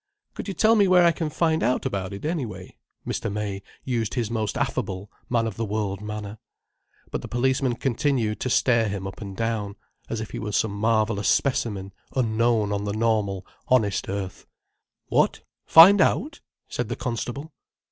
"Could 0.33 0.47
you 0.47 0.55
tell 0.55 0.73
me 0.75 0.87
where 0.87 1.05
I 1.05 1.11
can 1.11 1.29
find 1.29 1.61
out 1.61 1.85
about 1.85 2.11
it, 2.11 2.25
anyway?" 2.25 2.75
Mr. 3.05 3.31
May 3.31 3.61
used 3.83 4.15
his 4.15 4.31
most 4.31 4.57
affable, 4.57 5.11
man 5.29 5.45
of 5.45 5.57
the 5.57 5.63
world 5.63 6.01
manner. 6.01 6.39
But 7.11 7.21
the 7.21 7.27
policeman 7.27 7.75
continued 7.75 8.39
to 8.39 8.49
stare 8.49 8.89
him 8.89 9.05
up 9.05 9.21
and 9.21 9.37
down, 9.37 9.75
as 10.09 10.19
if 10.19 10.31
he 10.31 10.39
were 10.39 10.53
some 10.53 10.71
marvellous 10.73 11.27
specimen 11.29 11.93
unknown 12.15 12.71
on 12.73 12.85
the 12.85 12.93
normal, 12.93 13.45
honest 13.67 14.09
earth. 14.09 14.47
"What, 15.09 15.41
find 15.67 16.01
out?" 16.01 16.39
said 16.67 16.89
the 16.89 16.95
constable. 16.95 17.53